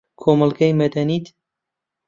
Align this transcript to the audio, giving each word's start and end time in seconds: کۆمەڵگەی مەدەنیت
کۆمەڵگەی 0.21 0.73
مەدەنیت 0.79 1.25